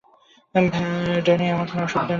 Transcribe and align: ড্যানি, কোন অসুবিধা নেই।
ড্যানি, 1.25 1.45
কোন 1.51 1.79
অসুবিধা 1.79 1.99
নেই। 1.99 2.09